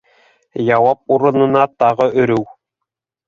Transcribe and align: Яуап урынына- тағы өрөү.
Яуап 0.69 1.13
урынына- 1.17 1.67
тағы 1.83 2.09
өрөү. 2.23 2.43